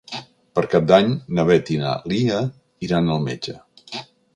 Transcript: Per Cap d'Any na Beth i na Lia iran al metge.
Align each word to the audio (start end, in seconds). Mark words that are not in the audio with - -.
Per 0.59 0.63
Cap 0.71 0.87
d'Any 0.93 1.11
na 1.39 1.45
Beth 1.51 1.71
i 1.75 1.79
na 1.85 1.95
Lia 2.15 2.43
iran 2.89 3.17
al 3.19 3.27
metge. 3.31 3.61